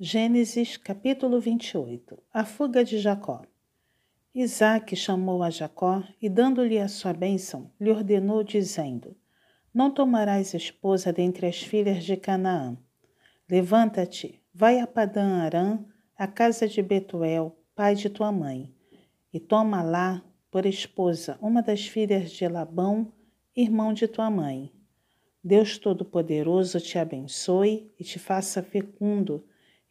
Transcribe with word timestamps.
Gênesis 0.00 0.76
capítulo 0.76 1.38
28 1.38 2.20
A 2.32 2.44
fuga 2.44 2.84
de 2.84 2.98
Jacó 2.98 3.42
Isaac 4.34 4.96
chamou 4.96 5.40
a 5.40 5.50
Jacó 5.50 6.02
e, 6.20 6.28
dando-lhe 6.28 6.80
a 6.80 6.88
sua 6.88 7.12
bênção, 7.12 7.70
lhe 7.80 7.92
ordenou, 7.92 8.42
dizendo: 8.42 9.16
Não 9.72 9.92
tomarás 9.92 10.52
esposa 10.52 11.12
dentre 11.12 11.46
as 11.46 11.62
filhas 11.62 12.02
de 12.02 12.16
Canaã. 12.16 12.76
Levanta-te, 13.48 14.42
vai 14.52 14.80
a 14.80 14.86
Padã 14.88 15.42
Arã, 15.42 15.78
a 16.18 16.26
casa 16.26 16.66
de 16.66 16.82
Betuel, 16.82 17.56
pai 17.72 17.94
de 17.94 18.10
tua 18.10 18.32
mãe, 18.32 18.74
e 19.32 19.38
toma 19.38 19.80
lá 19.80 20.24
por 20.50 20.66
esposa 20.66 21.38
uma 21.40 21.62
das 21.62 21.86
filhas 21.86 22.32
de 22.32 22.48
Labão, 22.48 23.12
irmão 23.54 23.92
de 23.92 24.08
tua 24.08 24.28
mãe. 24.28 24.72
Deus 25.42 25.78
Todo-Poderoso 25.78 26.80
te 26.80 26.98
abençoe 26.98 27.92
e 27.96 28.02
te 28.02 28.18
faça 28.18 28.60
fecundo 28.60 29.44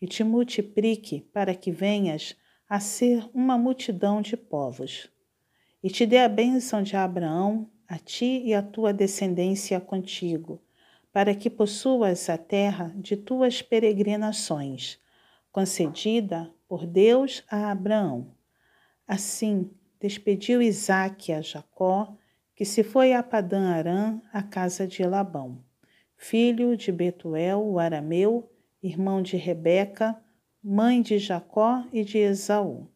e 0.03 0.05
te 0.05 0.21
multiplique 0.21 1.21
para 1.31 1.55
que 1.55 1.71
venhas 1.71 2.35
a 2.67 2.77
ser 2.81 3.25
uma 3.33 3.57
multidão 3.57 4.21
de 4.21 4.35
povos. 4.35 5.09
E 5.81 5.89
te 5.89 6.05
dê 6.05 6.17
a 6.17 6.27
bênção 6.27 6.83
de 6.83 6.97
Abraão, 6.97 7.71
a 7.87 7.97
ti 7.97 8.41
e 8.43 8.53
a 8.53 8.61
tua 8.61 8.91
descendência 8.91 9.79
contigo, 9.79 10.61
para 11.13 11.33
que 11.33 11.49
possuas 11.49 12.29
a 12.29 12.37
terra 12.37 12.93
de 12.97 13.15
tuas 13.15 13.61
peregrinações, 13.61 14.99
concedida 15.53 16.53
por 16.67 16.85
Deus 16.85 17.41
a 17.49 17.71
Abraão. 17.71 18.35
Assim, 19.07 19.71
despediu 20.01 20.61
Isaque 20.61 21.31
a 21.31 21.39
Jacó, 21.39 22.13
que 22.53 22.65
se 22.65 22.83
foi 22.83 23.13
a 23.13 23.23
Padã 23.23 23.69
Arã, 23.69 24.19
a 24.33 24.43
casa 24.43 24.85
de 24.85 25.01
Labão, 25.01 25.63
filho 26.17 26.75
de 26.75 26.91
Betuel, 26.91 27.65
o 27.65 27.79
arameu, 27.79 28.49
irmão 28.83 29.21
de 29.21 29.37
Rebeca, 29.37 30.21
mãe 30.61 31.01
de 31.01 31.17
Jacó 31.17 31.85
e 31.93 32.03
de 32.03 32.17
Esaú. 32.17 32.89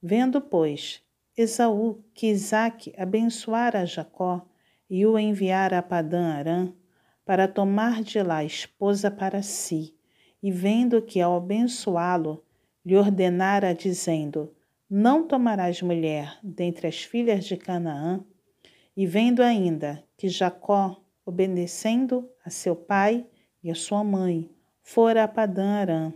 Vendo, 0.00 0.40
pois, 0.40 1.02
Esaú 1.36 2.04
que 2.14 2.28
Isaque 2.28 2.94
abençoara 2.96 3.84
Jacó 3.84 4.46
e 4.88 5.04
o 5.04 5.18
enviara 5.18 5.78
a 5.78 5.82
Padã 5.82 6.34
Arã, 6.34 6.72
para 7.24 7.48
tomar 7.48 8.02
de 8.02 8.22
lá 8.22 8.44
esposa 8.44 9.10
para 9.10 9.42
si, 9.42 9.94
e 10.42 10.50
vendo 10.50 11.02
que 11.02 11.20
ao 11.20 11.36
abençoá-lo, 11.36 12.44
lhe 12.84 12.96
ordenara, 12.96 13.74
dizendo: 13.74 14.54
Não 14.88 15.26
tomarás 15.26 15.82
mulher 15.82 16.38
dentre 16.42 16.86
as 16.86 17.02
filhas 17.02 17.44
de 17.44 17.56
Canaã, 17.56 18.24
e 18.96 19.06
vendo 19.06 19.42
ainda 19.42 20.02
que 20.16 20.28
Jacó, 20.28 21.02
obedecendo 21.24 22.28
a 22.44 22.50
seu 22.50 22.74
pai 22.74 23.26
e 23.62 23.70
a 23.70 23.74
sua 23.74 24.02
mãe, 24.02 24.50
fora 24.92 25.28
Padã 25.28 25.82
Arã. 25.82 26.12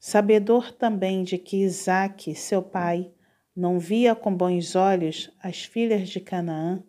Sabedor 0.00 0.72
também 0.72 1.22
de 1.22 1.38
que 1.38 1.58
Isaque, 1.58 2.34
seu 2.34 2.60
pai, 2.60 3.12
não 3.54 3.78
via 3.78 4.16
com 4.16 4.34
bons 4.34 4.74
olhos 4.74 5.30
as 5.40 5.62
filhas 5.62 6.08
de 6.08 6.18
Canaã, 6.18 6.82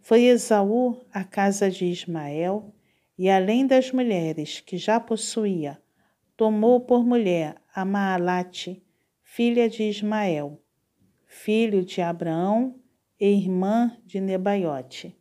foi 0.00 0.24
Esaú 0.24 1.00
à 1.12 1.22
casa 1.22 1.70
de 1.70 1.84
Ismael, 1.84 2.74
e 3.16 3.30
além 3.30 3.68
das 3.68 3.92
mulheres 3.92 4.58
que 4.58 4.76
já 4.76 4.98
possuía, 4.98 5.80
tomou 6.36 6.80
por 6.80 7.04
mulher 7.04 7.54
a 7.72 7.84
Maalate, 7.84 8.84
filha 9.22 9.68
de 9.68 9.84
Ismael, 9.84 10.60
filho 11.24 11.84
de 11.84 12.02
Abraão 12.02 12.80
e 13.20 13.28
irmã 13.28 13.96
de 14.04 14.20
Nebaiote. 14.20 15.16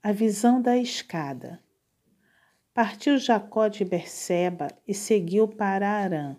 A 0.00 0.12
visão 0.12 0.62
da 0.62 0.76
escada. 0.78 1.65
Partiu 2.76 3.16
Jacó 3.16 3.68
de 3.68 3.86
Berseba 3.86 4.68
e 4.86 4.92
seguiu 4.92 5.48
para 5.48 5.88
Arã. 5.88 6.36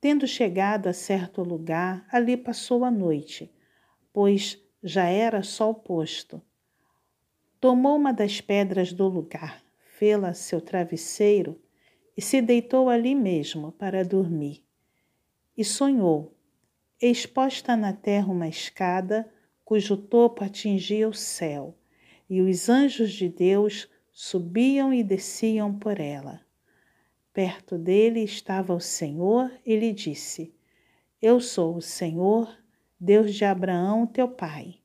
Tendo 0.00 0.26
chegado 0.26 0.86
a 0.86 0.94
certo 0.94 1.42
lugar, 1.42 2.06
ali 2.10 2.38
passou 2.38 2.86
a 2.86 2.90
noite, 2.90 3.52
pois 4.14 4.58
já 4.82 5.04
era 5.04 5.42
sol 5.42 5.74
posto. 5.74 6.40
Tomou 7.60 7.96
uma 7.96 8.14
das 8.14 8.40
pedras 8.40 8.94
do 8.94 9.06
lugar, 9.06 9.62
fê-la 9.98 10.32
seu 10.32 10.58
travesseiro 10.58 11.60
e 12.16 12.22
se 12.22 12.40
deitou 12.40 12.88
ali 12.88 13.14
mesmo 13.14 13.72
para 13.72 14.02
dormir. 14.02 14.64
E 15.54 15.62
sonhou, 15.66 16.34
exposta 16.98 17.76
na 17.76 17.92
terra 17.92 18.32
uma 18.32 18.48
escada 18.48 19.30
cujo 19.66 19.98
topo 19.98 20.42
atingia 20.42 21.06
o 21.06 21.12
céu, 21.12 21.76
e 22.26 22.40
os 22.40 22.70
anjos 22.70 23.12
de 23.12 23.28
Deus 23.28 23.86
subiam 24.12 24.92
e 24.92 25.02
desciam 25.02 25.72
por 25.72 25.98
ela. 25.98 26.42
Perto 27.32 27.78
dele 27.78 28.20
estava 28.20 28.74
o 28.74 28.80
Senhor 28.80 29.50
e 29.64 29.74
lhe 29.74 29.92
disse: 29.92 30.54
Eu 31.20 31.40
sou 31.40 31.76
o 31.76 31.82
Senhor, 31.82 32.54
Deus 33.00 33.34
de 33.34 33.44
Abraão, 33.44 34.06
teu 34.06 34.28
pai, 34.28 34.76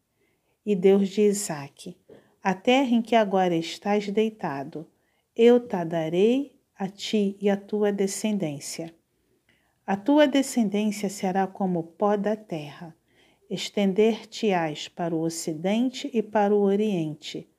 e 0.65 0.73
Deus 0.75 1.09
de 1.09 1.21
Isaque. 1.21 1.97
A 2.41 2.53
terra 2.53 2.95
em 2.95 3.01
que 3.01 3.15
agora 3.15 3.55
estás 3.55 4.09
deitado, 4.09 4.87
eu 5.35 5.59
te 5.59 5.83
darei 5.83 6.57
a 6.73 6.87
ti 6.87 7.35
e 7.41 7.49
a 7.49 7.57
tua 7.57 7.91
descendência. 7.91 8.95
A 9.85 9.97
tua 9.97 10.25
descendência 10.25 11.09
será 11.09 11.45
como 11.45 11.79
o 11.79 11.83
pó 11.83 12.15
da 12.15 12.35
terra. 12.35 12.95
Estender-te-ás 13.49 14.87
para 14.87 15.15
o 15.15 15.21
ocidente 15.21 16.09
e 16.13 16.21
para 16.21 16.53
o 16.53 16.61
oriente 16.61 17.49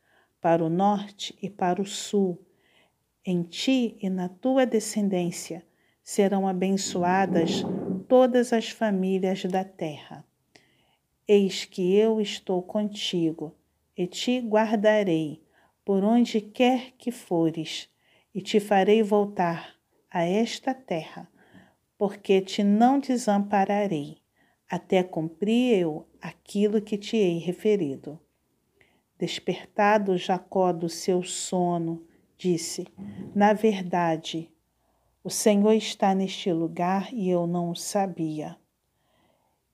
para 0.41 0.65
o 0.65 0.69
norte 0.69 1.37
e 1.43 1.49
para 1.51 1.81
o 1.81 1.87
sul. 1.87 2.39
Em 3.25 3.43
ti 3.43 3.97
e 4.01 4.09
na 4.09 4.29
tua 4.29 4.65
descendência 4.65 5.65
serão 6.03 6.49
abençoadas 6.49 7.63
todas 8.09 8.53
as 8.53 8.71
famílias 8.71 9.45
da 9.45 9.65
terra. 9.65 10.25
Eis 11.27 11.65
que 11.65 11.95
eu 11.95 12.21
estou 12.21 12.63
contigo 12.63 13.55
e 13.97 14.07
te 14.07 14.41
guardarei 14.41 15.43
por 15.85 16.05
onde 16.05 16.41
quer 16.41 16.93
que 16.99 17.11
fores, 17.11 17.89
e 18.35 18.43
te 18.43 18.61
farei 18.61 19.03
voltar 19.03 19.75
a 20.11 20.23
esta 20.23 20.75
terra, 20.75 21.27
porque 21.97 22.43
te 22.43 22.63
não 22.63 23.01
desampararei, 23.01 24.19
até 24.69 25.03
cumprir 25.03 25.79
eu 25.79 26.07
aquilo 26.21 26.83
que 26.83 26.99
te 26.99 27.17
hei 27.17 27.39
referido. 27.39 28.21
Despertado 29.19 30.17
Jacó 30.17 30.73
do 30.73 30.89
seu 30.89 31.25
sono, 31.25 32.07
disse: 32.37 32.87
Na 33.35 33.53
verdade, 33.53 34.49
o 35.25 35.29
Senhor 35.29 35.73
está 35.73 36.15
neste 36.15 36.53
lugar 36.53 37.13
e 37.13 37.29
eu 37.29 37.45
não 37.45 37.71
o 37.71 37.75
sabia. 37.75 38.57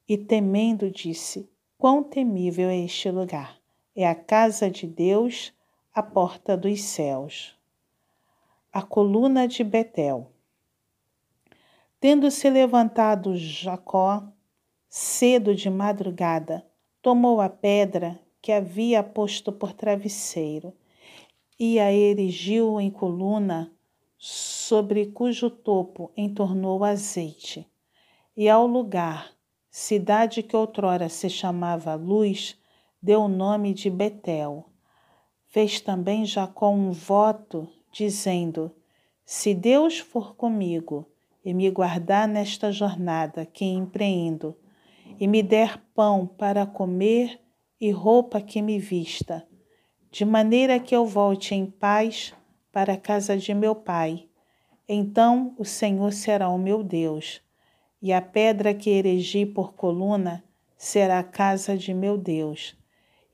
E 0.09 0.17
temendo, 0.17 0.91
disse: 0.91 1.47
Quão 1.77 2.03
temível 2.03 2.71
é 2.71 2.79
este 2.79 3.11
lugar! 3.11 3.61
É 3.95 4.09
a 4.09 4.15
casa 4.15 4.71
de 4.71 4.87
Deus, 4.87 5.53
a 5.93 6.03
porta 6.03 6.57
dos 6.57 6.83
céus. 6.83 7.55
A 8.73 8.81
coluna 8.81 9.47
de 9.47 9.63
Betel. 9.63 10.33
Tendo 12.01 12.31
se 12.31 12.49
levantado 12.49 13.37
Jacó, 13.37 14.27
cedo 14.89 15.55
de 15.55 15.69
madrugada, 15.69 16.67
tomou 17.03 17.43
a 17.43 17.51
pedra 17.51 18.24
que 18.45 18.53
havia 18.53 19.03
posto 19.03 19.51
por 19.51 19.73
travesseiro, 19.73 20.75
e 21.59 21.81
a 21.81 21.91
erigiu 21.91 22.79
em 22.79 22.91
coluna, 22.91 23.73
sobre 24.19 25.07
cujo 25.07 25.49
topo 25.49 26.13
entornou 26.15 26.85
azeite. 26.85 27.67
E 28.37 28.47
ao 28.47 28.67
lugar, 28.67 29.33
cidade 29.71 30.43
que 30.43 30.55
outrora 30.55 31.09
se 31.09 31.31
chamava 31.31 31.95
Luz, 31.95 32.61
deu 33.01 33.23
o 33.23 33.29
nome 33.29 33.73
de 33.73 33.89
Betel. 33.89 34.69
Fez 35.47 35.81
também 35.81 36.27
Jacó 36.27 36.69
um 36.69 36.93
voto, 36.93 37.67
dizendo: 37.91 38.71
Se 39.25 39.55
Deus 39.55 40.01
for 40.01 40.37
comigo 40.37 41.07
e 41.43 41.55
me 41.55 41.71
guardar 41.71 42.29
nesta 42.29 42.71
jornada 42.71 43.47
que 43.47 43.65
empreendo, 43.65 44.55
e 45.19 45.27
me 45.27 45.43
der 45.43 45.83
pão 45.95 46.27
para 46.27 46.67
comer 46.67 47.43
e 47.85 47.91
roupa 47.91 48.41
que 48.41 48.63
me 48.63 48.79
vista, 48.79 49.47
de 50.11 50.25
maneira 50.25 50.81
que 50.81 50.97
eu 50.97 51.05
volte 51.05 51.55
em 51.55 51.67
paz 51.67 52.33
para 52.73 52.95
a 52.95 52.97
casa 52.97 53.37
de 53.37 53.53
meu 53.53 53.75
pai. 53.75 54.27
Então 54.89 55.55
o 55.59 55.67
Senhor 55.67 56.11
será 56.15 56.49
o 56.49 56.57
meu 56.57 56.83
Deus, 56.83 57.43
e 58.01 58.11
a 58.11 58.23
pedra 58.23 58.73
que 58.73 58.89
erigi 58.89 59.45
por 59.45 59.75
coluna 59.75 60.43
será 60.79 61.19
a 61.19 61.23
casa 61.23 61.77
de 61.77 61.93
meu 61.93 62.17
Deus. 62.17 62.75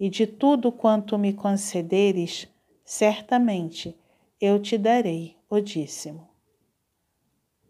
E 0.00 0.10
de 0.10 0.26
tudo 0.26 0.72
quanto 0.72 1.16
me 1.16 1.32
concederes, 1.32 2.48
certamente 2.84 3.96
eu 4.40 4.58
te 4.58 4.76
darei 4.76 5.36
o 5.48 5.60
dízimo. 5.60 6.29